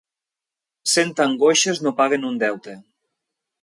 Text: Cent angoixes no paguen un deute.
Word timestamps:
Cent 0.93 1.13
angoixes 1.27 1.85
no 1.89 1.95
paguen 2.03 2.29
un 2.35 2.43
deute. 2.49 2.79